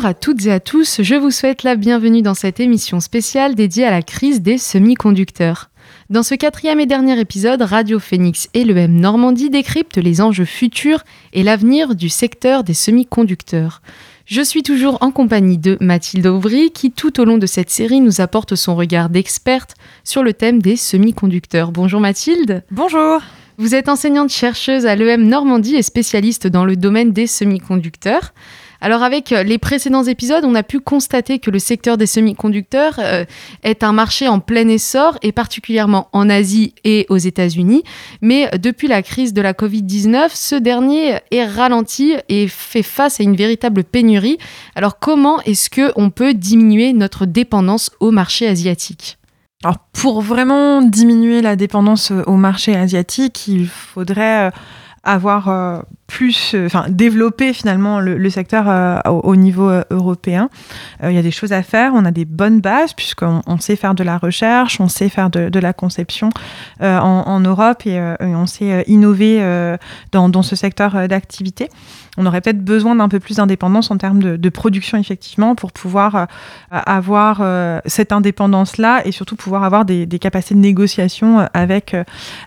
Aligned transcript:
Bonjour 0.00 0.08
à 0.08 0.14
toutes 0.14 0.46
et 0.46 0.50
à 0.50 0.60
tous, 0.60 1.02
je 1.02 1.14
vous 1.14 1.30
souhaite 1.30 1.62
la 1.62 1.76
bienvenue 1.76 2.22
dans 2.22 2.32
cette 2.32 2.58
émission 2.58 3.00
spéciale 3.00 3.54
dédiée 3.54 3.84
à 3.84 3.90
la 3.90 4.00
crise 4.00 4.40
des 4.40 4.56
semi-conducteurs. 4.56 5.68
Dans 6.08 6.22
ce 6.22 6.34
quatrième 6.34 6.80
et 6.80 6.86
dernier 6.86 7.20
épisode, 7.20 7.60
Radio 7.60 7.98
Phoenix 7.98 8.48
et 8.54 8.64
l'EM 8.64 8.98
Normandie 8.98 9.50
décryptent 9.50 9.98
les 9.98 10.22
enjeux 10.22 10.46
futurs 10.46 11.04
et 11.34 11.42
l'avenir 11.42 11.94
du 11.94 12.08
secteur 12.08 12.64
des 12.64 12.72
semi-conducteurs. 12.72 13.82
Je 14.24 14.40
suis 14.40 14.62
toujours 14.62 14.96
en 15.02 15.10
compagnie 15.10 15.58
de 15.58 15.76
Mathilde 15.82 16.28
Aubry 16.28 16.70
qui 16.70 16.92
tout 16.92 17.20
au 17.20 17.26
long 17.26 17.36
de 17.36 17.44
cette 17.44 17.68
série 17.68 18.00
nous 18.00 18.22
apporte 18.22 18.54
son 18.54 18.76
regard 18.76 19.10
d'experte 19.10 19.74
sur 20.02 20.22
le 20.22 20.32
thème 20.32 20.62
des 20.62 20.76
semi-conducteurs. 20.76 21.72
Bonjour 21.72 22.00
Mathilde. 22.00 22.64
Bonjour. 22.70 23.20
Vous 23.58 23.74
êtes 23.74 23.90
enseignante 23.90 24.30
chercheuse 24.30 24.86
à 24.86 24.96
l'EM 24.96 25.28
Normandie 25.28 25.76
et 25.76 25.82
spécialiste 25.82 26.46
dans 26.46 26.64
le 26.64 26.76
domaine 26.76 27.12
des 27.12 27.26
semi-conducteurs. 27.26 28.32
Alors 28.80 29.02
avec 29.02 29.32
euh, 29.32 29.42
les 29.42 29.58
précédents 29.58 30.04
épisodes, 30.04 30.44
on 30.44 30.54
a 30.54 30.62
pu 30.62 30.80
constater 30.80 31.38
que 31.38 31.50
le 31.50 31.58
secteur 31.58 31.98
des 31.98 32.06
semi-conducteurs 32.06 32.94
euh, 32.98 33.24
est 33.62 33.84
un 33.84 33.92
marché 33.92 34.26
en 34.26 34.40
plein 34.40 34.68
essor 34.68 35.18
et 35.22 35.32
particulièrement 35.32 36.08
en 36.12 36.30
Asie 36.30 36.74
et 36.84 37.06
aux 37.10 37.18
États-Unis. 37.18 37.82
Mais 38.22 38.50
depuis 38.58 38.88
la 38.88 39.02
crise 39.02 39.34
de 39.34 39.42
la 39.42 39.52
Covid-19, 39.52 40.30
ce 40.32 40.54
dernier 40.54 41.18
est 41.30 41.44
ralenti 41.44 42.14
et 42.28 42.48
fait 42.48 42.82
face 42.82 43.20
à 43.20 43.22
une 43.22 43.36
véritable 43.36 43.84
pénurie. 43.84 44.38
Alors 44.74 44.98
comment 44.98 45.40
est-ce 45.42 45.68
que 45.68 45.92
on 45.96 46.10
peut 46.10 46.34
diminuer 46.34 46.92
notre 46.92 47.26
dépendance 47.26 47.90
au 48.00 48.10
marché 48.10 48.48
asiatique? 48.48 49.18
Alors 49.62 49.78
pour 49.92 50.22
vraiment 50.22 50.80
diminuer 50.80 51.42
la 51.42 51.54
dépendance 51.54 52.12
au 52.26 52.36
marché 52.36 52.74
asiatique, 52.74 53.46
il 53.46 53.68
faudrait 53.68 54.50
avoir 55.02 55.48
euh, 55.48 55.80
plus, 56.06 56.54
euh, 56.54 56.66
enfin 56.66 56.86
développer 56.90 57.54
finalement 57.54 58.00
le, 58.00 58.28
secteur 58.28 58.68
euh, 58.68 58.98
au, 59.06 59.34
niveau 59.36 59.70
européen. 59.90 60.50
Il 61.02 61.12
y 61.12 61.18
a 61.18 61.22
des 61.22 61.30
choses 61.30 61.52
à 61.52 61.62
faire, 61.62 61.92
on 61.94 62.04
a 62.04 62.10
des 62.10 62.24
bonnes 62.24 62.60
bases 62.60 62.92
puisqu'on 62.92 63.42
on 63.46 63.58
sait 63.58 63.76
faire 63.76 63.94
de 63.94 64.04
la 64.04 64.18
recherche, 64.18 64.80
on 64.80 64.88
sait 64.88 65.08
faire 65.08 65.30
de, 65.30 65.58
la 65.58 65.72
conception 65.72 66.30
en, 66.80 67.40
Europe 67.40 67.86
et, 67.86 68.00
on 68.20 68.46
sait 68.46 68.84
innover 68.86 69.76
dans, 70.12 70.42
ce 70.42 70.56
secteur 70.56 71.08
d'activité. 71.08 71.68
On 72.16 72.26
aurait 72.26 72.40
peut-être 72.40 72.64
besoin 72.64 72.94
d'un 72.94 73.08
peu 73.08 73.20
plus 73.20 73.36
d'indépendance 73.36 73.90
en 73.90 73.96
termes 73.96 74.20
de, 74.20 74.48
production 74.48 74.98
effectivement 74.98 75.54
pour 75.54 75.72
pouvoir 75.72 76.26
avoir 76.70 77.42
cette 77.86 78.12
indépendance-là 78.12 79.02
et 79.06 79.12
surtout 79.12 79.36
pouvoir 79.36 79.64
avoir 79.64 79.84
des, 79.84 80.06
capacités 80.20 80.54
de 80.54 80.60
négociation 80.60 81.46
avec, 81.54 81.96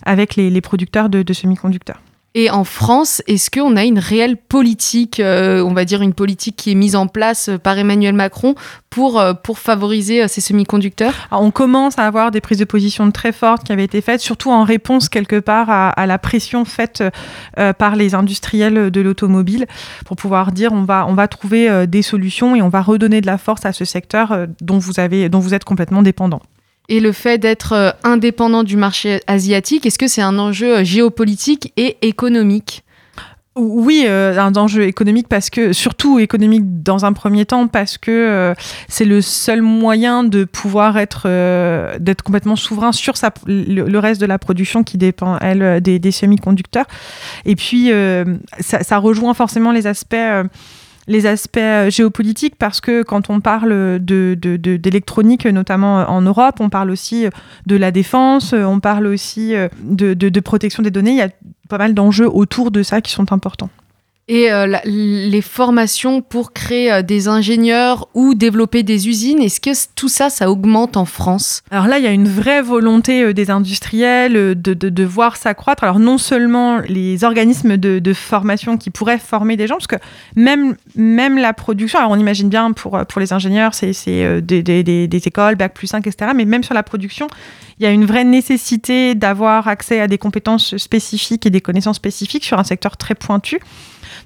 avec 0.05 0.35
les, 0.35 0.61
producteurs 0.61 1.09
de 1.09 1.33
semi-conducteurs. 1.33 1.99
Et 2.35 2.49
en 2.49 2.63
France, 2.63 3.21
est-ce 3.27 3.51
qu'on 3.51 3.75
a 3.75 3.83
une 3.83 3.99
réelle 3.99 4.37
politique, 4.37 5.19
euh, 5.19 5.61
on 5.61 5.73
va 5.73 5.85
dire 5.85 6.01
une 6.01 6.15
politique 6.15 6.55
qui 6.55 6.71
est 6.71 6.75
mise 6.75 6.95
en 6.95 7.05
place 7.05 7.51
par 7.61 7.77
Emmanuel 7.77 8.15
Macron 8.15 8.55
pour, 8.89 9.19
euh, 9.19 9.35
pour 9.35 9.59
favoriser 9.59 10.23
euh, 10.23 10.27
ces 10.27 10.41
semi-conducteurs? 10.41 11.27
On 11.29 11.51
commence 11.51 11.99
à 11.99 12.07
avoir 12.07 12.31
des 12.31 12.41
prises 12.41 12.57
de 12.57 12.65
position 12.65 13.11
très 13.11 13.33
fortes 13.33 13.63
qui 13.63 13.71
avaient 13.71 13.83
été 13.83 14.01
faites, 14.01 14.19
surtout 14.19 14.49
en 14.49 14.63
réponse 14.63 15.09
quelque 15.09 15.39
part 15.39 15.69
à, 15.69 16.07
la 16.07 16.17
pression 16.17 16.65
faite 16.65 17.03
par 17.77 17.95
les 17.95 18.15
industriels 18.15 18.89
de 18.91 19.01
l'automobile 19.01 19.67
pour 20.05 20.17
pouvoir 20.17 20.51
dire 20.51 20.73
on 20.73 20.83
va, 20.83 21.05
on 21.07 21.13
va 21.13 21.27
trouver 21.27 21.87
des 21.87 22.01
solutions 22.01 22.55
et 22.55 22.61
on 22.61 22.69
va 22.69 22.81
redonner 22.81 23.21
de 23.21 23.27
la 23.27 23.37
force 23.37 23.65
à 23.65 23.73
ce 23.73 23.85
secteur 23.85 24.47
dont 24.61 24.79
vous, 24.79 24.99
avez, 24.99 25.29
dont 25.29 25.39
vous 25.39 25.53
êtes 25.53 25.63
complètement 25.63 26.01
dépendant. 26.01 26.41
Et 26.89 26.99
le 26.99 27.11
fait 27.11 27.37
d'être 27.37 27.73
euh, 27.73 27.91
indépendant 28.03 28.63
du 28.63 28.75
marché 28.75 29.21
asiatique, 29.27 29.85
est-ce 29.85 29.97
que 29.97 30.07
c'est 30.07 30.21
un 30.21 30.37
enjeu 30.37 30.79
euh, 30.79 30.83
géopolitique 30.83 31.71
et 31.77 31.97
économique? 32.01 32.83
Oui, 33.55 34.03
euh, 34.07 34.37
un 34.39 34.55
enjeu 34.55 34.83
économique 34.83 35.27
parce 35.29 35.49
que, 35.49 35.73
surtout 35.73 36.17
économique 36.19 36.83
dans 36.83 37.05
un 37.05 37.13
premier 37.13 37.45
temps, 37.45 37.67
parce 37.67 37.99
que 37.99 38.55
c'est 38.89 39.05
le 39.05 39.21
seul 39.21 39.61
moyen 39.61 40.23
de 40.23 40.43
pouvoir 40.43 40.97
être, 40.97 41.27
d'être 41.99 42.23
complètement 42.23 42.55
souverain 42.55 42.91
sur 42.91 43.13
le, 43.45 43.99
reste 43.99 44.19
de 44.19 44.25
la 44.25 44.39
production 44.39 44.83
qui 44.83 44.97
dépend, 44.97 45.37
elle, 45.37 45.81
des, 45.81 46.11
semi-conducteurs. 46.11 46.87
Et 47.45 47.55
puis, 47.55 47.91
ça, 48.59 48.97
rejoint 48.97 49.35
forcément 49.35 49.71
les 49.71 49.85
aspects 49.85 50.15
les 51.07 51.25
aspects 51.25 51.57
euh, 51.57 51.89
géopolitiques 51.89 52.55
parce 52.57 52.81
que 52.81 53.03
quand 53.03 53.29
on 53.29 53.41
parle 53.41 53.99
d'électronique, 53.99 55.45
de, 55.45 55.51
notamment 55.51 55.99
euh, 55.99 56.05
en 56.05 56.21
Europe, 56.21 56.55
on 56.59 56.69
parle 56.69 56.91
aussi 56.91 57.25
euh, 57.25 57.29
de 57.65 57.75
la 57.75 57.91
défense, 57.91 58.53
on 58.53 58.79
parle 58.79 59.07
aussi 59.07 59.53
de 59.83 60.39
protection 60.39 60.83
des 60.83 60.91
données. 60.91 61.11
Il 61.11 61.17
y 61.17 61.21
a 61.21 61.29
pas 61.69 61.77
mal 61.77 61.93
d'enjeux 61.93 62.27
autour 62.27 62.71
de 62.71 62.83
ça 62.83 63.01
qui 63.01 63.11
sont 63.11 63.31
importants 63.31 63.69
et 64.29 64.51
euh, 64.51 64.77
les 64.85 65.41
formations 65.41 66.21
pour 66.21 66.53
créer 66.53 66.91
euh, 66.93 67.01
des 67.01 67.27
ingénieurs 67.27 68.07
ou 68.13 68.35
développer 68.35 68.81
des 68.81 69.09
usines, 69.09 69.41
est-ce 69.41 69.59
que 69.59 69.71
tout 69.95 70.07
ça, 70.07 70.29
ça 70.29 70.49
augmente 70.49 70.95
en 70.95 71.03
France? 71.03 71.61
Alors 71.71 71.87
là, 71.87 71.97
il 71.97 72.05
y 72.05 72.07
a 72.07 72.11
une 72.11 72.29
vraie 72.29 72.61
volonté 72.61 73.21
euh, 73.21 73.33
des 73.33 73.49
industriels 73.49 74.33
de, 74.33 74.73
de, 74.73 75.03
voir 75.03 75.35
s'accroître. 75.35 75.83
Alors 75.83 75.99
non 75.99 76.17
seulement 76.17 76.79
les 76.87 77.25
organismes 77.25 77.75
de, 77.75 78.13
formation 78.13 78.77
qui 78.77 78.91
pourraient 78.91 79.17
former 79.17 79.57
des 79.57 79.67
gens, 79.67 79.75
parce 79.75 79.87
que 79.87 79.97
même, 80.35 80.75
même 80.95 81.37
la 81.37 81.51
production, 81.51 81.99
alors 81.99 82.11
on 82.11 82.17
imagine 82.19 82.47
bien 82.47 82.71
pour, 82.71 83.05
pour 83.05 83.19
les 83.19 83.33
ingénieurs, 83.33 83.73
c'est 83.73 83.91
des, 84.41 84.63
des, 84.63 84.83
des, 84.83 85.27
écoles, 85.27 85.55
Bac 85.55 85.73
plus 85.73 85.87
5, 85.87 86.05
etc. 86.07 86.31
Mais 86.35 86.45
même 86.45 86.63
sur 86.63 86.73
la 86.73 86.83
production, 86.83 87.27
il 87.79 87.83
y 87.83 87.85
a 87.87 87.91
une 87.91 88.05
vraie 88.05 88.23
nécessité 88.23 89.15
d'avoir 89.15 89.67
accès 89.67 89.99
à 89.99 90.07
des 90.07 90.17
compétences 90.17 90.77
spécifiques 90.77 91.45
et 91.45 91.49
des 91.49 91.61
connaissances 91.61 91.97
spécifiques 91.97 92.45
sur 92.45 92.59
un 92.59 92.63
secteur 92.63 92.95
très 92.97 93.15
pointu. 93.15 93.59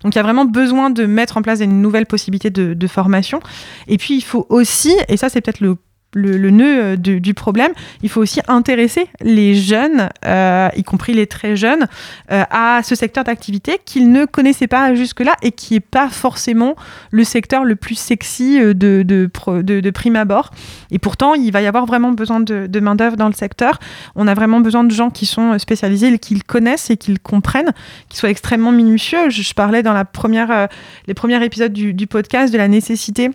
Donc 0.02 0.16
il 0.16 0.18
y 0.18 0.20
a 0.20 0.24
vraiment 0.24 0.46
besoin 0.46 0.90
de 0.90 1.06
mettre 1.06 1.38
en 1.38 1.42
place 1.42 1.60
une 1.60 1.82
nouvelle 1.82 2.06
possibilité 2.06 2.50
de, 2.50 2.88
formation. 2.88 3.42
Et 3.88 3.98
puis 3.98 4.16
il 4.16 4.22
faut 4.22 4.46
aussi, 4.50 4.96
et 5.10 5.18
ça 5.18 5.28
c'est 5.30 5.42
peut-être 5.42 5.60
le 5.60 5.78
le, 6.14 6.50
nœud 6.50 6.84
euh, 6.84 6.96
du, 6.96 7.34
problème. 7.34 7.72
Il 8.02 8.10
faut 8.10 8.22
aussi 8.22 8.40
intéresser 8.48 9.08
les 9.22 9.56
jeunes, 9.56 10.10
euh, 10.26 10.70
y 10.76 10.84
compris 10.84 11.14
les 11.14 11.28
très 11.28 11.56
jeunes, 11.56 11.88
euh, 12.32 12.44
à 12.50 12.82
ce 12.84 12.96
secteur 12.96 13.24
d'activité 13.24 13.80
qu'ils 13.84 14.12
ne 14.12 14.26
connaissaient 14.26 14.68
pas 14.68 14.96
jusque-là 14.96 15.36
et 15.42 15.52
qui 15.52 15.74
n'est 15.74 15.80
pas 15.80 16.10
forcément 16.10 16.76
le 17.12 17.24
secteur 17.24 17.64
le 17.64 17.76
plus 17.76 17.96
sexy 17.96 18.60
de, 18.60 19.04
de, 19.04 19.90
prime 19.92 20.16
abord. 20.16 20.52
Et 20.92 21.00
pourtant, 21.00 21.34
il 21.34 21.52
va 21.52 21.62
y 21.62 21.68
avoir 21.68 21.86
vraiment 21.86 22.12
besoin 22.12 22.40
de, 22.40 22.80
main-d'œuvre 22.80 23.18
dans 23.18 23.28
le 23.28 23.34
secteur. 23.34 23.80
On 24.16 24.28
a 24.28 24.34
vraiment 24.34 24.60
besoin 24.60 24.84
de 24.84 24.92
gens 24.92 25.10
qui 25.10 25.26
sont 25.26 25.58
spécialisés, 25.60 26.18
qui 26.20 26.36
le 26.36 26.42
connaissent 26.46 26.90
et 26.90 26.98
qui 26.98 27.12
le 27.12 27.20
comprennent, 27.22 27.72
qui 28.10 28.18
soient 28.18 28.30
extrêmement 28.30 28.72
minutieux. 28.72 29.30
Je, 29.30 29.54
parlais 29.54 29.82
dans 29.82 29.94
la 29.94 30.06
première, 30.06 30.68
les 31.08 31.14
premiers 31.14 31.44
épisodes 31.44 31.74
du 31.74 32.08
podcast 32.08 32.54
de 32.54 32.58
la 32.58 32.68
nécessité 32.68 33.32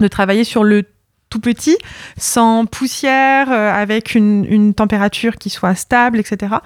de 0.00 0.08
travailler 0.08 0.44
sur 0.44 0.64
le 0.64 0.84
tout 1.32 1.40
petit, 1.40 1.78
sans 2.18 2.66
poussière, 2.66 3.50
euh, 3.50 3.72
avec 3.72 4.14
une, 4.14 4.74
température 4.74 5.36
qui 5.36 5.48
soit 5.48 5.74
stable, 5.74 6.20
etc. 6.20 6.56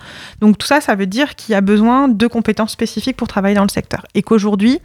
Donc 0.40 0.58
tout 0.58 0.66
ça, 0.66 0.80
ça 0.80 0.96
veut 0.96 1.06
dire 1.06 1.36
qu'il 1.36 1.52
y 1.52 1.54
a 1.54 1.60
besoin 1.60 2.08
de 2.08 2.26
compétences 2.26 2.72
spécifiques 2.72 3.16
pour 3.16 3.28
travailler 3.28 3.54
dans 3.54 3.62
le 3.62 3.68
secteur. 3.68 4.06
Et 4.14 4.22
qu'aujourd'hui, 4.22 4.80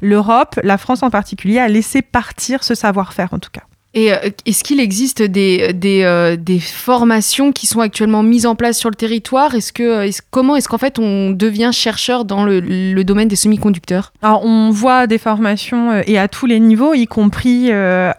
l'Europe, 0.00 0.58
la 0.62 0.78
France 0.78 1.02
en 1.02 1.10
particulier, 1.10 1.58
a 1.58 1.68
laissé 1.68 2.00
partir 2.00 2.64
ce 2.64 2.74
savoir-faire 2.74 3.28
en 3.32 3.38
tout 3.38 3.50
cas. 3.52 3.67
Et 3.94 4.12
euh, 4.12 4.16
est-ce 4.44 4.64
qu'il 4.64 4.80
existe 4.80 5.22
euh, 5.22 6.36
des, 6.36 6.60
formations 6.60 7.52
qui 7.52 7.66
sont 7.66 7.80
actuellement 7.80 8.22
mises 8.22 8.44
en 8.44 8.54
place 8.54 8.78
sur 8.78 8.90
le 8.90 8.94
territoire? 8.94 9.54
Est-ce 9.54 9.72
que, 9.72 10.08
comment 10.30 10.56
est-ce 10.56 10.68
qu'en 10.68 10.76
fait 10.76 10.98
on 10.98 11.30
devient 11.30 11.70
chercheur 11.72 12.26
dans 12.26 12.44
le, 12.44 13.02
domaine 13.02 13.28
des 13.28 13.36
semi-conducteurs? 13.36 14.12
Alors 14.22 14.44
on 14.44 14.70
voit 14.70 15.06
des 15.06 15.16
formations 15.16 15.90
euh, 15.90 16.02
et 16.06 16.18
à 16.18 16.28
tous 16.28 16.44
les 16.44 16.60
niveaux, 16.60 16.92
y 16.92 17.06
compris 17.06 17.72
avant, 17.72 18.12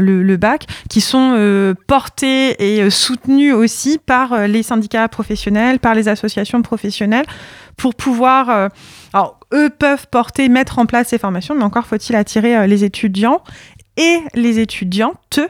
le, 0.00 0.36
bac, 0.36 0.66
qui 0.88 1.00
sont 1.00 1.74
portées 1.86 2.78
et 2.78 2.90
soutenues 2.90 3.52
aussi 3.52 3.98
par 4.04 4.48
les 4.48 4.64
syndicats 4.64 5.06
professionnels, 5.08 5.78
par 5.78 5.94
les 5.94 6.08
associations 6.08 6.62
professionnelles, 6.62 7.26
pour 7.76 7.94
pouvoir 7.94 8.70
alors, 9.12 9.40
eux 9.52 9.70
peuvent 9.70 10.06
porter, 10.08 10.48
mettre 10.48 10.78
en 10.78 10.86
place 10.86 11.08
ces 11.08 11.18
formations, 11.18 11.54
mais 11.54 11.64
encore 11.64 11.86
faut-il 11.86 12.14
attirer 12.14 12.56
euh, 12.56 12.66
les 12.66 12.84
étudiants 12.84 13.42
et 13.96 14.20
les 14.34 14.60
étudiantes, 14.60 15.40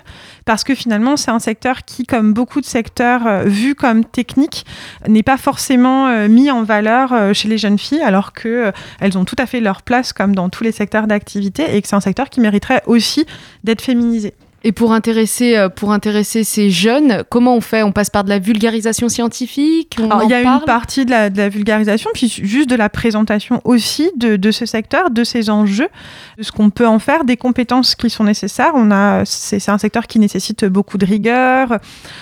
parce 0.45 0.65
que 0.65 0.75
finalement, 0.75 1.17
c'est 1.17 1.31
un 1.31 1.39
secteur 1.39 1.85
qui, 1.85 2.05
comme 2.05 2.33
beaucoup 2.33 2.61
de 2.61 2.67
secteurs 2.67 3.27
euh, 3.27 3.43
vus 3.45 3.75
comme 3.75 4.05
techniques, 4.05 4.65
n'est 5.07 5.23
pas 5.23 5.37
forcément 5.37 6.09
euh, 6.09 6.27
mis 6.27 6.51
en 6.51 6.63
valeur 6.63 7.35
chez 7.35 7.49
les 7.49 7.59
jeunes 7.59 7.79
filles, 7.79 8.03
alors 8.03 8.33
qu'elles 8.33 9.19
ont 9.19 9.25
tout 9.25 9.37
à 9.39 9.47
fait 9.47 9.61
leur 9.61 9.83
place, 9.83 10.13
comme 10.13 10.35
dans 10.35 10.49
tous 10.49 10.65
les 10.65 10.73
secteurs 10.73 11.07
d'activité, 11.07 11.77
et 11.77 11.83
que 11.83 11.87
c'est 11.87 11.97
un 11.97 12.01
secteur 12.01 12.31
qui 12.31 12.41
mériterait 12.41 12.83
aussi 12.87 13.27
d'être 13.63 13.83
féminisé. 13.83 14.35
Et 14.63 14.73
pour 14.73 14.93
intéresser, 14.93 15.57
euh, 15.57 15.69
pour 15.71 15.93
intéresser 15.93 16.45
ces 16.45 16.71
jeunes, 16.71 17.25
comment 17.31 17.57
on 17.57 17.63
fait? 17.63 17.83
On 17.83 17.93
passe 17.93 18.11
par 18.11 18.25
de 18.25 18.29
la 18.29 18.39
vulgarisation 18.39 19.09
scientifique? 19.09 19.97
Il 19.99 20.31
y 20.31 20.35
a 20.35 20.43
une 20.43 20.65
partie 20.67 21.07
de 21.07 21.11
la, 21.11 21.49
vulgarisation, 21.49 22.11
puis 22.13 22.29
juste 22.29 22.69
de 22.69 22.75
la 22.75 22.91
présentation 22.91 23.63
aussi 23.65 24.11
de, 24.17 24.37
de, 24.37 24.51
ce 24.51 24.67
secteur, 24.67 25.11
de 25.11 25.25
ces 25.25 25.49
enjeux, 25.49 25.89
de 26.37 26.43
ce 26.43 26.53
qu'on 26.53 26.69
peut 26.69 26.87
en 26.87 26.99
faire, 26.99 27.25
des 27.25 27.39
compétences 27.39 27.95
qui 27.95 28.11
sont 28.11 28.25
nécessaires. 28.25 28.73
On 28.75 28.91
a, 28.91 29.25
c'est, 29.25 29.67
un 29.69 29.79
secteur 29.79 30.07
qui 30.07 30.19
nécessite 30.19 30.67
beaucoup 30.67 30.99
de 30.99 31.07
rigueur, 31.07 31.79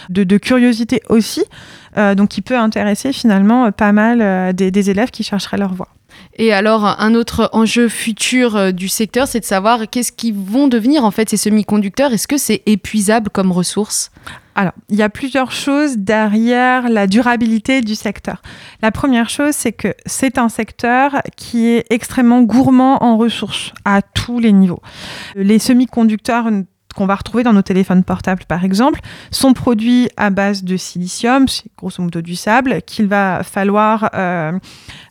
de, 0.09 0.23
de 0.23 0.37
curiosité 0.39 1.03
aussi, 1.09 1.43
euh, 1.97 2.15
donc 2.15 2.29
qui 2.29 2.43
peut 2.43 2.57
intéresser 2.57 3.13
finalement 3.13 3.73
pas 3.73 3.91
mal 3.91 4.21
euh, 4.23 4.53
des, 4.53 4.71
des 4.71 4.91
élèves 4.91 5.11
qui 5.11 5.25
chercheraient 5.25 5.59
leur 5.59 5.75
voie. 5.75 5.89
Et 6.41 6.53
alors, 6.53 6.85
un 6.85 7.15
autre 7.17 7.51
enjeu 7.53 7.89
futur 7.89 8.55
euh, 8.55 8.71
du 8.71 8.89
secteur, 8.89 9.27
c'est 9.27 9.41
de 9.41 9.45
savoir 9.45 9.91
qu'est-ce 9.91 10.13
qui 10.13 10.31
vont 10.31 10.69
devenir 10.69 11.05
en 11.05 11.11
fait 11.11 11.29
ces 11.29 11.37
semi-conducteurs. 11.37 12.13
Est-ce 12.13 12.29
que 12.29 12.39
c'est 12.39 12.63
épuisable 12.67 13.29
comme 13.29 13.51
ressource? 13.51 14.13
Alors, 14.55 14.73
il 14.89 14.97
y 14.97 15.03
a 15.03 15.09
plusieurs 15.09 15.51
choses 15.51 15.99
derrière 15.99 16.89
la 16.89 17.09
durabilité 17.09 17.81
du 17.81 17.97
secteur. 17.97 18.41
La 18.83 18.93
première 18.93 19.31
chose, 19.31 19.55
c'est 19.55 19.73
que 19.73 19.95
c'est 20.07 20.39
un 20.39 20.49
secteur 20.49 21.23
qui 21.37 21.67
est 21.67 21.85
extrêmement 21.91 22.43
gourmand 22.43 23.03
en 23.03 23.17
ressources 23.17 23.73
à 23.85 24.01
tous 24.03 24.39
les 24.39 24.53
niveaux. 24.53 24.83
Les 25.35 25.59
semi-conducteurs 25.59 26.51
qu'on 26.99 27.07
va 27.07 27.15
retrouver 27.15 27.45
dans 27.45 27.53
nos 27.53 27.63
téléphones 27.63 28.03
portables, 28.03 28.43
par 28.49 28.65
exemple, 28.65 28.99
sont 29.31 29.53
produits 29.53 30.09
à 30.17 30.31
base 30.31 30.65
de 30.65 30.77
silicium, 30.77 31.47
c'est 31.47 31.67
grosso 31.79 32.03
modo 32.03 32.21
du 32.21 32.35
sable, 32.35 32.83
qu'il 32.83 33.07
va 33.07 33.45
falloir 33.45 34.11
euh, 34.15 34.59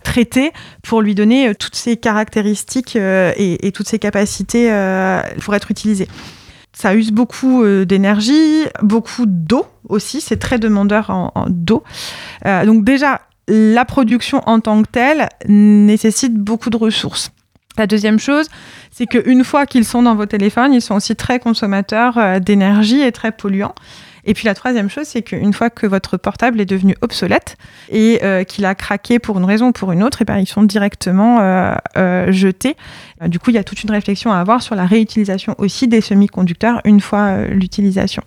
traiter 0.04 0.52
pour 0.84 1.02
lui 1.02 1.16
donner 1.16 1.48
euh, 1.48 1.54
toutes 1.58 1.76
ses 1.76 1.96
caractéristiques 1.96 2.98
euh, 2.98 3.32
et, 3.38 3.72
toutes 3.72 3.88
ses 3.88 4.00
capacités 4.00 4.68
pour 5.42 5.56
être 5.56 5.72
utilisé. 5.72 6.10
Ça 6.74 6.94
use 6.94 7.12
beaucoup 7.12 7.66
d'énergie, 7.86 8.66
beaucoup 8.82 9.26
d'eau 9.26 9.66
aussi, 9.88 10.20
c'est 10.20 10.38
très 10.38 10.60
demandeur 10.60 11.10
en, 11.10 11.32
en 11.36 11.46
d'eau. 11.48 11.84
donc 12.44 12.84
déjà, 12.84 13.22
la 13.48 13.86
production 13.86 14.42
en 14.46 14.60
tant 14.60 14.82
que 14.84 14.90
telle 14.90 15.30
nécessite 15.48 16.34
beaucoup 16.36 16.70
de 16.70 16.78
ressources. 16.78 17.32
La 17.78 17.86
deuxième 17.86 18.20
chose, 18.20 18.48
c'est 18.92 19.06
qu'une 19.06 19.44
fois 19.44 19.68
qu'ils 19.68 19.86
sont 19.86 20.02
dans 20.02 20.16
vos 20.16 20.26
téléphones, 20.26 20.74
ils 20.74 20.82
sont 20.82 20.96
aussi 20.96 21.16
très 21.16 21.40
consommateurs 21.40 22.18
euh, 22.18 22.40
d'énergie 22.40 23.02
et 23.02 23.12
très 23.12 23.32
polluants. 23.32 23.76
Et 24.26 24.34
puis 24.34 24.46
la 24.46 24.56
troisième 24.56 24.90
chose, 24.90 25.06
c'est 25.06 25.22
qu'une 25.22 25.54
fois 25.54 25.70
que 25.70 25.88
votre 25.88 26.18
portable 26.18 26.60
est 26.60 26.66
devenu 26.66 26.96
obsolète 27.02 27.56
et 27.90 28.20
euh, 28.24 28.44
qu'il 28.44 28.66
a 28.66 28.76
craqué 28.76 29.20
pour 29.20 29.38
une 29.38 29.46
raison 29.46 29.68
ou 29.68 29.72
pour 29.72 29.94
une 29.94 30.04
autre, 30.04 30.22
et 30.22 30.24
eh 30.24 30.26
ben, 30.26 30.38
ils 30.38 30.48
sont 30.48 30.64
directement 30.64 31.40
euh, 31.40 32.32
jetés. 32.32 32.76
Du 33.28 33.40
coup, 33.40 33.52
il 33.52 33.54
y 33.54 33.58
a 33.58 33.64
toute 33.64 33.84
une 33.84 33.92
réflexion 33.92 34.34
à 34.34 34.40
avoir 34.40 34.62
sur 34.62 34.76
la 34.76 34.86
réutilisation 34.86 35.56
aussi 35.60 35.88
des 35.88 36.02
semi-conducteurs 36.02 36.82
une 36.84 37.00
fois 37.00 37.46
l'utilisation. 37.46 38.22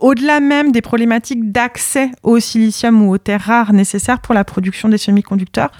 Au-delà 0.00 0.40
même 0.40 0.72
des 0.72 0.80
problématiques 0.80 1.52
d'accès 1.52 2.10
au 2.22 2.40
silicium 2.40 3.02
ou 3.02 3.12
aux 3.12 3.18
terres 3.18 3.42
rares 3.42 3.74
nécessaires 3.74 4.20
pour 4.20 4.32
la 4.32 4.44
production 4.44 4.88
des 4.88 4.98
semi-conducteurs, 4.98 5.70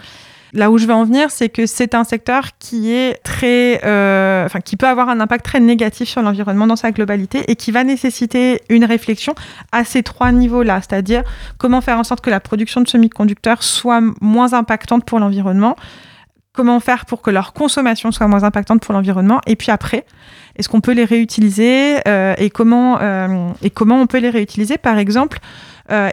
Là 0.56 0.70
où 0.70 0.78
je 0.78 0.86
veux 0.86 0.94
en 0.94 1.04
venir, 1.04 1.30
c'est 1.30 1.50
que 1.50 1.66
c'est 1.66 1.94
un 1.94 2.04
secteur 2.04 2.56
qui 2.58 2.90
est 2.90 3.22
très, 3.22 3.78
euh, 3.84 4.46
enfin, 4.46 4.60
qui 4.60 4.78
peut 4.78 4.86
avoir 4.86 5.10
un 5.10 5.20
impact 5.20 5.44
très 5.44 5.60
négatif 5.60 6.08
sur 6.08 6.22
l'environnement 6.22 6.66
dans 6.66 6.76
sa 6.76 6.92
globalité 6.92 7.44
et 7.48 7.56
qui 7.56 7.72
va 7.72 7.84
nécessiter 7.84 8.62
une 8.70 8.86
réflexion 8.86 9.34
à 9.70 9.84
ces 9.84 10.02
trois 10.02 10.32
niveaux-là, 10.32 10.80
c'est-à-dire 10.80 11.24
comment 11.58 11.82
faire 11.82 11.98
en 11.98 12.04
sorte 12.04 12.22
que 12.22 12.30
la 12.30 12.40
production 12.40 12.80
de 12.80 12.88
semi-conducteurs 12.88 13.62
soit 13.62 14.00
moins 14.22 14.54
impactante 14.54 15.04
pour 15.04 15.18
l'environnement, 15.18 15.76
comment 16.54 16.80
faire 16.80 17.04
pour 17.04 17.20
que 17.20 17.30
leur 17.30 17.52
consommation 17.52 18.10
soit 18.10 18.26
moins 18.26 18.42
impactante 18.42 18.80
pour 18.80 18.94
l'environnement, 18.94 19.42
et 19.46 19.56
puis 19.56 19.70
après, 19.70 20.06
est-ce 20.56 20.70
qu'on 20.70 20.80
peut 20.80 20.92
les 20.92 21.04
réutiliser 21.04 21.96
euh, 22.08 22.34
et 22.38 22.48
comment 22.48 22.98
euh, 23.02 23.50
et 23.60 23.68
comment 23.68 24.00
on 24.00 24.06
peut 24.06 24.20
les 24.20 24.30
réutiliser? 24.30 24.78
Par 24.78 24.96
exemple, 24.96 25.38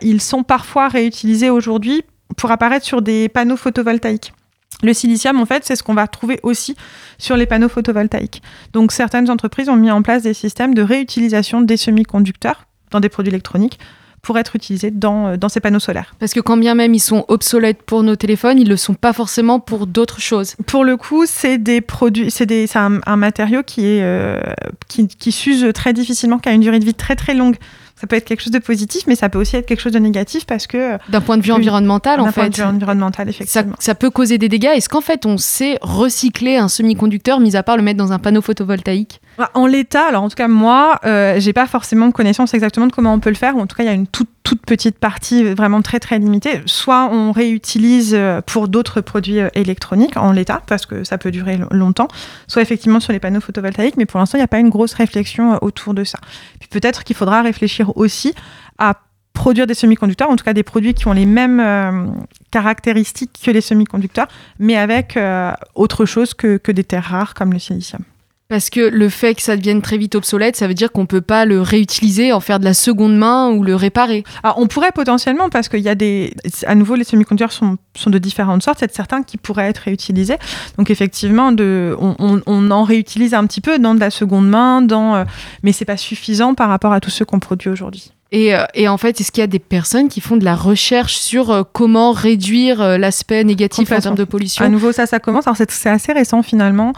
ils 0.04 0.22
sont 0.22 0.44
parfois 0.44 0.88
réutilisés 0.88 1.50
aujourd'hui 1.50 2.04
pour 2.38 2.52
apparaître 2.52 2.86
sur 2.86 3.02
des 3.02 3.30
panneaux 3.30 3.58
photovoltaïques. 3.58 4.34
Le 4.82 4.94
silicium, 4.94 5.40
en 5.40 5.46
fait, 5.46 5.64
c'est 5.66 5.76
ce 5.76 5.84
qu'on 5.84 5.94
va 5.94 6.08
trouver 6.08 6.40
aussi 6.44 6.76
sur 7.18 7.38
les 7.38 7.46
panneaux 7.46 7.70
photovoltaïques. 7.70 8.42
Donc, 8.74 8.92
certaines 8.92 9.30
entreprises 9.30 9.70
ont 9.70 9.76
mis 9.76 9.92
en 9.92 10.02
place 10.02 10.24
des 10.24 10.34
systèmes 10.34 10.74
de 10.74 10.82
réutilisation 10.82 11.62
des 11.62 11.78
semi-conducteurs 11.78 12.66
dans 12.92 13.00
des 13.00 13.10
produits 13.10 13.30
électroniques 13.30 13.80
pour 14.22 14.38
être 14.38 14.56
utilisés 14.56 14.90
dans, 14.90 15.28
euh, 15.28 15.38
dans 15.38 15.50
ces 15.50 15.60
panneaux 15.60 15.80
solaires. 15.80 16.16
Parce 16.18 16.34
que 16.34 16.40
quand 16.40 16.58
bien 16.58 16.76
même 16.76 16.94
ils 16.94 17.00
sont 17.00 17.26
obsolètes 17.28 17.84
pour 17.84 18.04
nos 18.04 18.16
téléphones, 18.16 18.58
ils 18.58 18.64
ne 18.64 18.70
le 18.70 18.78
sont 18.78 18.94
pas 18.94 19.14
forcément 19.14 19.60
pour 19.60 19.86
d'autres 19.86 20.22
choses. 20.22 20.56
Pour 20.66 20.86
le 20.86 20.96
coup, 20.96 21.26
c'est 21.28 21.58
des 21.58 21.82
produits, 21.82 22.32
c'est 22.32 22.76
un, 22.78 23.02
un, 23.06 23.18
matériau 23.18 23.64
qui 23.64 23.86
est 23.86 24.02
euh, 24.02 24.40
qui, 24.88 25.10
qui 25.10 25.34
s'use 25.34 25.70
très 25.74 25.92
difficilement, 25.92 26.40
qui 26.40 26.48
a 26.48 26.54
une 26.54 26.62
durée 26.62 26.80
de 26.80 26.86
vie 26.86 26.94
très 26.94 27.18
très 27.18 27.34
longue 27.34 27.58
ça 28.04 28.08
peut 28.08 28.18
être 28.18 28.26
quelque 28.26 28.42
chose 28.42 28.52
de 28.52 28.60
positif, 28.60 29.04
mais 29.08 29.16
ça 29.16 29.30
peut 29.30 29.40
aussi 29.40 29.56
être 29.56 29.66
quelque 29.66 29.80
chose 29.80 29.94
de 29.94 30.00
négatif 30.00 30.46
parce 30.46 30.68
que. 30.68 30.98
D'un 31.08 31.22
point 31.22 31.38
de 31.38 31.42
vue 31.42 31.54
environnemental, 31.54 32.20
en 32.20 32.26
fait. 32.26 32.32
D'un 32.32 32.34
point 32.34 32.50
de 32.50 32.56
vue 32.56 32.64
environnemental, 32.64 33.30
effectivement. 33.30 33.76
Ça, 33.80 33.96
peut 33.96 34.10
causer 34.10 34.38
des 34.38 34.50
dégâts. 34.50 34.72
Est-ce 34.76 34.90
qu'en 34.90 35.00
fait, 35.00 35.26
on 35.26 35.38
sait 35.38 35.78
recycler 35.82 36.58
un 36.58 36.68
semi-conducteur, 36.68 37.40
mis 37.40 37.56
à 37.56 37.64
part 37.64 37.78
le 37.78 37.84
mettre 37.84 37.98
dans 37.98 38.12
un 38.12 38.20
panneau 38.20 38.42
photovoltaïque? 38.42 39.22
Bah, 39.38 39.52
En 39.54 39.68
l'état, 39.68 40.06
alors 40.06 40.24
en 40.24 40.28
tout 40.28 40.36
cas, 40.36 40.50
moi, 40.50 41.00
euh, 41.06 41.36
j'ai 41.40 41.54
pas 41.54 41.66
forcément 41.66 42.12
connaissance 42.12 42.54
exactement 42.54 42.88
de 42.88 42.92
comment 42.92 43.14
on 43.14 43.22
peut 43.22 43.30
le 43.30 43.36
faire. 43.36 43.56
Ou 43.56 43.62
en 43.62 43.68
tout 43.68 43.78
cas, 43.78 43.84
il 43.84 43.86
y 43.86 43.90
a 43.90 43.94
une 43.94 44.08
toute, 44.08 44.30
toute 44.44 44.66
petite 44.66 45.00
partie 45.00 45.44
vraiment 45.54 45.82
très, 45.82 46.00
très 46.00 46.20
limitée. 46.20 46.62
Soit 46.66 47.10
on 47.12 47.32
réutilise 47.32 48.14
euh, 48.14 48.42
pour 48.42 48.68
d'autres 48.68 49.02
produits 49.02 49.40
euh, 49.40 49.50
électroniques 49.56 50.18
en 50.18 50.32
l'état, 50.32 50.62
parce 50.68 50.86
que 50.86 51.04
ça 51.04 51.18
peut 51.18 51.32
durer 51.32 51.60
longtemps. 51.72 52.08
Soit 52.48 52.62
effectivement 52.62 53.00
sur 53.00 53.14
les 53.14 53.20
panneaux 53.20 53.42
photovoltaïques, 53.42 53.98
mais 53.98 54.06
pour 54.06 54.20
l'instant, 54.20 54.38
il 54.38 54.42
n'y 54.42 54.46
a 54.46 54.50
pas 54.50 54.60
une 54.60 54.70
grosse 54.70 54.94
réflexion 54.94 55.58
autour 55.62 55.94
de 55.94 56.04
ça. 56.04 56.20
Puis 56.60 56.68
peut-être 56.70 57.04
qu'il 57.04 57.16
faudra 57.16 57.42
réfléchir 57.42 57.96
aussi 57.98 58.34
à 58.78 58.96
produire 59.34 59.66
des 59.66 59.74
semi-conducteurs, 59.74 60.30
en 60.30 60.36
tout 60.36 60.46
cas 60.46 60.54
des 60.54 60.64
produits 60.64 60.94
qui 60.94 61.08
ont 61.08 61.14
les 61.14 61.26
mêmes 61.26 61.60
euh, 61.60 62.08
caractéristiques 62.52 63.40
que 63.44 63.52
les 63.52 63.62
semi-conducteurs, 63.62 64.28
mais 64.60 64.78
avec 64.78 65.18
euh, 65.18 65.52
autre 65.76 66.06
chose 66.06 66.34
que 66.34 66.72
des 66.72 66.84
terres 66.84 67.06
rares 67.06 67.34
comme 67.34 67.52
le 67.52 67.60
silicium. 67.60 68.04
Parce 68.50 68.70
que 68.70 68.82
le 68.82 69.10
fait 69.10 69.34
que 69.36 69.42
ça 69.42 69.58
devienne 69.58 69.82
très 69.82 69.98
vite 69.98 70.16
obsolète, 70.16 70.56
ça 70.56 70.68
veut 70.68 70.74
dire 70.74 70.92
qu'on 70.92 71.06
peut 71.06 71.22
pas 71.22 71.46
le 71.46 71.62
réutiliser, 71.62 72.32
en 72.34 72.40
faire 72.40 72.60
de 72.60 72.66
la 72.66 72.74
seconde 72.74 73.18
main 73.18 73.50
ou 73.50 73.64
le 73.64 73.76
réparer. 73.76 74.24
Alors, 74.44 74.60
on 74.60 74.68
pourrait 74.68 74.92
potentiellement, 74.92 75.50
parce 75.50 75.70
qu'il 75.70 75.80
y 75.80 75.90
a 75.90 75.96
des. 75.96 76.36
À 76.68 76.76
nouveau, 76.76 76.96
les 76.96 77.04
semi-conducteurs 77.04 77.52
sont, 77.52 77.78
sont, 77.96 78.10
de 78.10 78.20
différentes 78.20 78.62
sortes. 78.62 78.82
Il 78.82 78.88
y 78.88 78.92
a 78.92 78.94
certains 78.94 79.24
qui 79.24 79.38
pourraient 79.38 79.70
être 79.70 79.80
réutilisés. 79.80 80.38
Donc, 80.78 80.90
effectivement, 80.92 81.52
on, 81.58 82.72
en 82.72 82.84
réutilise 82.84 83.34
un 83.34 83.46
petit 83.48 83.62
peu 83.62 83.80
dans 83.80 83.96
de 83.96 84.00
la 84.00 84.12
seconde 84.12 84.48
main, 84.48 84.82
dans, 84.82 85.16
euh, 85.16 85.24
mais 85.64 85.72
c'est 85.72 85.86
pas 85.86 85.98
suffisant 85.98 86.54
par 86.54 86.70
rapport 86.70 86.94
à 86.94 87.00
tous 87.00 87.10
ceux 87.10 87.26
qu'on 87.26 87.40
produit 87.40 87.70
aujourd'hui. 87.70 88.13
Euh, 88.34 88.66
et, 88.74 88.88
en 88.88 88.98
fait, 88.98 89.20
est-ce 89.22 89.32
qu'il 89.32 89.42
y 89.42 89.44
a 89.44 89.48
des 89.48 89.60
personnes 89.60 90.10
qui 90.10 90.22
font 90.22 90.38
de 90.38 90.46
la 90.46 90.56
recherche 90.56 91.16
sur 91.16 91.52
euh, 91.52 91.64
comment 91.72 92.12
réduire 92.12 92.82
euh, 92.82 92.98
l'aspect 92.98 93.44
négatif 93.44 93.92
en 93.92 94.00
termes 94.00 94.16
de 94.16 94.24
pollution 94.24 94.66
À 94.66 94.70
nouveau, 94.70 94.92
ça, 94.92 95.06
ça 95.06 95.20
commence. 95.20 95.48
Alors, 95.48 95.58
c'est 95.58 95.90
assez 95.90 96.14
récent 96.14 96.42
finalement. 96.42 96.94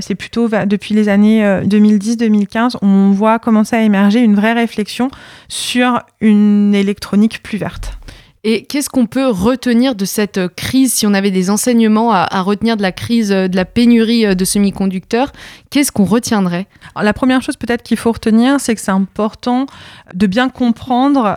c'est 0.00 0.14
plutôt 0.14 0.48
depuis 0.48 0.94
les 0.94 1.08
années 1.08 1.42
2010-2015, 1.64 2.76
on 2.82 3.10
voit 3.10 3.38
commencer 3.38 3.76
à 3.76 3.82
émerger 3.82 4.20
une 4.20 4.34
vraie 4.34 4.52
réflexion 4.52 5.10
sur 5.48 6.00
une 6.20 6.74
électronique 6.74 7.42
plus 7.42 7.58
verte. 7.58 7.98
Et 8.42 8.64
qu'est-ce 8.64 8.88
qu'on 8.88 9.04
peut 9.04 9.26
retenir 9.26 9.94
de 9.94 10.06
cette 10.06 10.38
euh, 10.38 10.48
crise, 10.48 10.94
si 10.94 11.06
on 11.06 11.12
avait 11.12 11.30
des 11.30 11.50
enseignements 11.50 12.10
à, 12.10 12.40
retenir 12.40 12.78
de 12.78 12.82
la 12.82 12.90
crise 12.90 13.32
euh, 13.32 13.48
de 13.48 13.56
la 13.56 13.66
pénurie 13.66 14.24
euh, 14.24 14.34
de 14.34 14.46
semi-conducteurs, 14.46 15.30
qu'est-ce 15.68 15.92
qu'on 15.92 16.06
retiendrait? 16.06 16.66
La 16.96 17.12
première 17.12 17.42
chose 17.42 17.58
peut-être 17.58 17.82
qu'il 17.82 17.98
faut 17.98 18.12
retenir, 18.12 18.58
c'est 18.58 18.74
que 18.74 18.80
c'est 18.80 18.90
important 18.90 19.66
de 20.14 20.26
bien 20.26 20.48
comprendre 20.48 21.36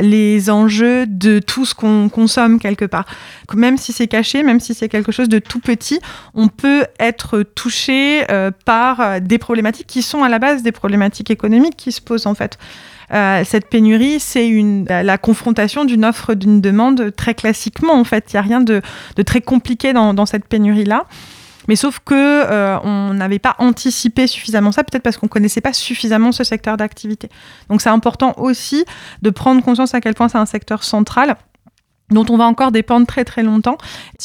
les 0.00 0.50
enjeux 0.50 1.06
de 1.06 1.38
tout 1.38 1.64
ce 1.64 1.74
qu'on 1.74 2.08
consomme 2.08 2.60
quelque 2.60 2.84
part. 2.84 3.06
Même 3.54 3.76
si 3.76 3.92
c'est 3.92 4.06
caché, 4.06 4.42
même 4.42 4.60
si 4.60 4.74
c'est 4.74 4.88
quelque 4.88 5.10
chose 5.10 5.28
de 5.28 5.38
tout 5.38 5.58
petit, 5.58 5.98
on 6.34 6.48
peut 6.48 6.84
être 7.00 7.42
touché 7.42 8.24
par 8.64 9.20
des 9.20 9.38
problématiques 9.38 9.88
qui 9.88 10.02
sont 10.02 10.22
à 10.22 10.28
la 10.28 10.38
base 10.38 10.62
des 10.62 10.72
problématiques 10.72 11.30
économiques 11.30 11.76
qui 11.76 11.90
se 11.90 12.00
posent 12.00 12.26
en 12.26 12.34
fait. 12.34 12.58
Euh, 13.12 13.42
cette 13.44 13.68
pénurie, 13.68 14.20
c'est 14.20 14.50
la 14.88 15.18
confrontation 15.18 15.84
d'une 15.84 16.04
offre, 16.04 16.34
d'une 16.34 16.60
demande 16.60 17.14
très 17.14 17.34
classiquement, 17.34 17.94
en 17.94 18.04
fait. 18.04 18.32
Il 18.32 18.36
n'y 18.36 18.38
a 18.38 18.42
rien 18.42 18.60
de, 18.60 18.82
très 19.24 19.40
compliqué 19.40 19.92
dans, 19.92 20.26
cette 20.26 20.46
pénurie-là. 20.46 21.04
Mais 21.68 21.76
sauf 21.76 22.00
que 22.04 22.14
euh, 22.14 22.76
on 22.82 23.14
n'avait 23.14 23.38
pas 23.38 23.54
anticipé 23.58 24.26
suffisamment 24.26 24.72
ça, 24.72 24.82
peut-être 24.82 25.04
parce 25.04 25.16
qu'on 25.16 25.28
connaissait 25.28 25.60
pas 25.60 25.72
suffisamment 25.72 26.32
ce 26.32 26.42
secteur 26.42 26.76
d'activité. 26.76 27.28
Donc 27.68 27.80
c'est 27.80 27.88
important 27.88 28.34
aussi 28.36 28.84
de 29.22 29.30
prendre 29.30 29.62
conscience 29.62 29.94
à 29.94 30.00
quel 30.00 30.14
point 30.14 30.28
c'est 30.28 30.38
un 30.38 30.46
secteur 30.46 30.82
central 30.82 31.36
dont 32.12 32.26
on 32.28 32.36
va 32.36 32.44
encore 32.44 32.72
dépendre 32.72 33.06
très 33.06 33.24
très 33.24 33.42
longtemps, 33.42 33.78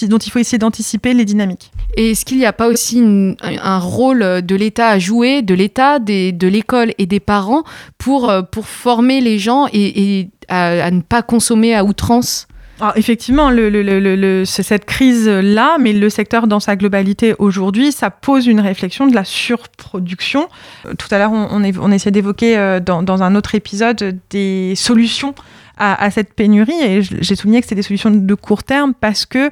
dont 0.04 0.18
il 0.18 0.32
faut 0.32 0.40
essayer 0.40 0.58
d'anticiper 0.58 1.14
les 1.14 1.26
dynamiques. 1.26 1.72
Et 1.96 2.12
est-ce 2.12 2.26
qu'il 2.26 2.38
n'y 2.38 2.46
a 2.46 2.54
pas 2.54 2.68
aussi 2.68 3.02
un 3.42 3.80
rôle 3.80 4.42
de 4.42 4.56
l'État 4.56 4.90
à 4.90 5.00
jouer, 5.00 5.42
de 5.42 5.54
l'État, 5.54 6.00
de 6.00 6.48
l'école 6.48 6.94
et 6.98 7.06
des 7.06 7.20
parents 7.20 7.64
pour, 7.98 8.30
euh, 8.30 8.42
pour 8.42 8.68
former 8.68 9.22
les 9.22 9.40
gens 9.40 9.68
et, 9.74 10.30
à, 10.48 10.92
ne 10.92 11.02
pas 11.02 11.22
consommer 11.22 11.76
à 11.76 11.84
outrance? 11.84 12.48
Alors 12.80 12.96
effectivement, 12.96 13.50
le, 13.50 13.70
le, 13.70 14.46
cette 14.46 14.86
crise-là, 14.86 15.78
mais 15.80 15.94
le 15.94 16.10
secteur 16.12 16.46
dans 16.46 16.60
sa 16.60 16.76
globalité 16.76 17.34
aujourd'hui, 17.40 17.92
ça 17.92 18.12
pose 18.12 18.46
une 18.46 18.60
réflexion 18.60 19.08
de 19.08 19.16
la 19.16 19.24
surproduction. 19.24 20.48
Euh, 20.86 20.94
tout 20.94 21.08
à 21.10 21.18
l'heure, 21.18 21.32
on, 21.32 21.48
on, 21.52 21.72
on 21.82 21.92
essaie 21.92 22.12
d'évoquer 22.12 22.56
euh, 22.58 22.80
dans, 22.80 23.02
dans, 23.02 23.24
un 23.24 23.34
autre 23.34 23.56
épisode 23.56 24.20
des 24.30 24.74
solutions 24.76 25.34
à, 25.78 26.10
cette 26.12 26.34
pénurie. 26.34 26.80
Et 26.82 27.02
j'ai 27.02 27.36
souligné 27.36 27.60
que 27.60 27.66
c'était 27.66 27.76
des 27.76 27.82
solutions 27.82 28.12
de 28.12 28.34
court 28.36 28.64
terme 28.64 28.94
parce 29.00 29.26
que 29.26 29.50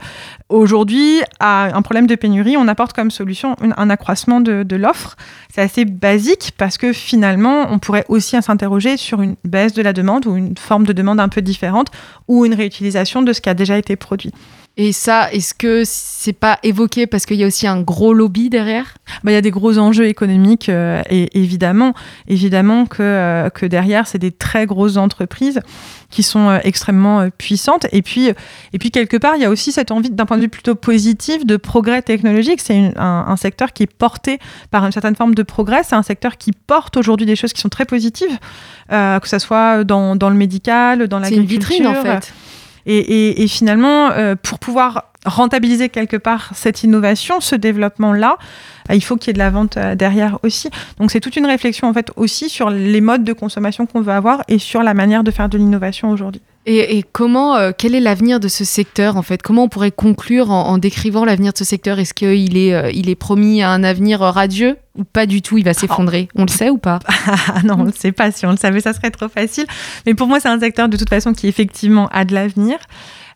aujourd'hui, 0.50 1.22
à 1.40 1.76
un 1.76 1.82
problème 1.82 2.08
de 2.08 2.16
pénurie, 2.16 2.58
on 2.58 2.68
apporte 2.68 2.94
comme 2.94 3.12
solution 3.12 3.56
un 3.62 3.90
accroissement 3.90 4.42
de 4.42 4.76
l'offre. 4.76 5.16
C'est 5.54 5.62
assez 5.62 5.86
basique 5.86 6.52
parce 6.58 6.78
que 6.78 6.94
finalement, 6.94 7.68
on 7.70 7.80
pourrait 7.80 8.06
aussi 8.10 8.42
s'interroger 8.42 8.98
sur 8.98 9.22
une 9.22 9.36
baisse 9.44 9.74
de 9.74 9.82
la 9.82 9.94
demande 9.94 10.26
ou 10.26 10.36
une 10.36 10.58
forme 10.58 10.86
de 10.86 10.94
demande 10.94 11.20
un 11.20 11.30
peu 11.30 11.42
différente 11.42 11.88
ou 12.28 12.46
une 12.46 12.54
réutilisation 12.54 13.22
de 13.22 13.34
ce 13.34 13.42
qui 13.42 13.50
a 13.50 13.54
déjà 13.54 13.78
été 13.78 13.96
produit. 13.96 14.32
Et 14.78 14.92
ça, 14.92 15.32
est-ce 15.32 15.54
que 15.54 15.84
c'est 15.86 16.34
pas 16.34 16.60
évoqué 16.62 17.08
parce 17.08 17.26
qu'il 17.26 17.38
y 17.38 17.46
a 17.46 17.48
aussi 17.48 17.66
un 17.66 17.80
gros 17.80 18.14
lobby 18.14 18.50
derrière? 18.50 18.96
Bah, 19.24 19.32
Il 19.32 19.34
y 19.34 19.38
a 19.38 19.42
des 19.42 19.52
gros 19.52 19.78
enjeux 19.78 20.08
économiques 20.08 20.68
euh, 20.68 21.02
et 21.10 21.30
évidemment, 21.40 21.94
évidemment 22.28 22.86
que, 22.86 23.02
euh, 23.02 23.50
que 23.50 23.66
derrière, 23.66 24.06
c'est 24.06 24.18
des 24.18 24.32
très 24.32 24.66
grosses 24.66 24.98
entreprises 24.98 25.62
qui 26.10 26.24
sont 26.24 26.50
euh, 26.50 26.60
extrêmement 26.66 27.30
puissantes. 27.38 27.88
Et 27.94 28.02
puis, 28.02 28.28
et 28.74 28.78
puis 28.78 28.92
quelque 28.92 29.16
part, 29.16 29.38
il 29.38 29.42
y 29.42 29.46
a 29.46 29.50
aussi 29.50 29.72
cette 29.72 29.92
envie, 29.92 30.10
d'un 30.10 30.26
point 30.26 30.36
de 30.36 30.42
vue 30.42 30.50
plutôt 30.50 30.76
positif, 30.76 31.46
de 31.46 31.56
progrès 31.56 32.02
technologique. 32.02 32.60
C'est 32.60 32.92
un, 32.98 33.26
un, 33.28 33.38
secteur 33.38 33.72
qui 33.72 33.84
est 33.84 33.94
porté 33.94 34.40
par 34.72 34.86
une 34.86 34.92
certaine 34.92 35.16
forme 35.16 35.36
de 35.36 35.44
progrès. 35.44 35.84
C'est 35.84 35.96
un 35.96 36.04
secteur 36.04 36.38
qui 36.38 36.52
porte 36.52 36.98
aujourd'hui 36.98 37.26
des 37.26 37.38
choses 37.38 37.54
qui 37.54 37.62
sont 37.62 37.70
très 37.70 37.86
positives, 37.86 38.38
que 38.90 39.20
ce 39.24 39.40
soit 39.40 39.86
dans, 39.86 40.18
dans 40.18 40.30
le 40.30 40.36
médical, 40.36 41.08
dans 41.08 41.20
l'agriculture. 41.20 41.68
C'est 41.70 41.78
une 41.78 41.84
vitrine 41.84 41.88
en 41.88 42.20
fait. 42.20 42.34
Et, 42.86 43.48
finalement, 43.48 44.12
euh, 44.12 44.36
pour 44.36 44.60
pouvoir 44.60 45.12
rentabiliser 45.26 45.90
quelque 45.90 46.18
part 46.18 46.52
cette 46.54 46.84
innovation, 46.84 47.40
ce 47.40 47.56
développement-là, 47.56 48.38
euh, 48.90 48.96
il 48.96 49.04
faut 49.04 49.18
qu'il 49.18 49.30
y 49.30 49.32
ait 49.32 49.34
de 49.34 49.40
la 49.40 49.50
vente 49.50 49.78
euh, 49.78 49.96
derrière 49.96 50.40
aussi. 50.44 50.70
Donc 51.00 51.12
c'est 51.12 51.20
toute 51.20 51.36
une 51.36 51.46
réflexion 51.46 51.88
en 51.88 51.94
fait 51.94 52.12
aussi 52.16 52.50
sur 52.50 52.70
les 52.70 53.02
modes 53.02 53.24
de 53.24 53.34
consommation 53.34 53.86
qu'on 53.86 54.02
veut 54.02 54.14
avoir 54.14 54.44
et 54.48 54.60
sur 54.60 54.84
la 54.84 54.94
manière 54.94 55.24
de 55.24 55.32
faire 55.32 55.50
de 55.50 55.58
l'innovation 55.58 56.10
aujourd'hui. 56.10 56.42
Et, 56.68 57.04
comment, 57.12 57.72
quel 57.78 57.94
est 57.94 58.00
l'avenir 58.00 58.40
de 58.40 58.48
ce 58.48 58.64
secteur 58.64 59.18
en 59.18 59.22
fait? 59.22 59.44
Comment 59.44 59.66
on 59.66 59.70
pourrait 59.70 59.92
conclure 59.92 60.50
en, 60.50 60.80
décrivant 60.80 61.24
l'avenir 61.24 61.54
de 61.54 61.58
ce 61.60 61.64
secteur? 61.64 62.00
Est-ce 62.00 62.16
qu'il 62.16 62.58
est, 62.58 62.92
il 62.92 63.08
est 63.08 63.16
promis 63.16 63.62
à 63.62 63.70
un 63.70 63.84
avenir 63.84 64.22
radieux 64.22 64.76
ou 64.98 65.04
pas 65.04 65.28
du 65.28 65.44
tout? 65.44 65.60
Il 65.60 65.64
va 65.64 65.76
s'effondrer 65.76 66.28
On 66.34 66.42
le 66.42 66.50
sait 66.50 66.72
ou 66.72 66.80
pas? 66.80 66.98
Ah 67.28 67.62
Non, 67.64 67.76
on 67.78 67.84
ne 67.84 67.92
le 67.92 67.92
sait 67.96 68.12
pas. 68.12 68.32
Si 68.32 68.48
on 68.48 68.50
le 68.50 68.58
savait, 68.58 68.80
ça 68.80 68.94
serait 68.94 69.12
trop 69.12 69.28
facile. 69.28 69.68
Mais 70.08 70.16
pour 70.16 70.26
moi, 70.26 70.40
c'est 70.40 70.50
un 70.50 70.60
secteur 70.60 70.90
de 70.90 70.98
toute 70.98 71.10
façon 71.10 71.34
qui 71.34 71.48
effectivement 71.48 72.08
a 72.08 72.26
de 72.26 72.34
l'avenir. 72.34 72.80